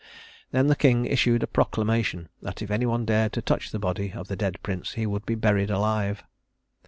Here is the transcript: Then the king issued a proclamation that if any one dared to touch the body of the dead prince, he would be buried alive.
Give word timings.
Then 0.49 0.65
the 0.65 0.75
king 0.75 1.05
issued 1.05 1.43
a 1.43 1.45
proclamation 1.45 2.29
that 2.41 2.63
if 2.63 2.71
any 2.71 2.87
one 2.87 3.05
dared 3.05 3.33
to 3.33 3.41
touch 3.43 3.69
the 3.69 3.77
body 3.77 4.13
of 4.13 4.29
the 4.29 4.35
dead 4.35 4.57
prince, 4.63 4.93
he 4.93 5.05
would 5.05 5.27
be 5.27 5.35
buried 5.35 5.69
alive. 5.69 6.23